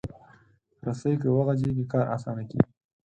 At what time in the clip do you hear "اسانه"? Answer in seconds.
2.15-2.43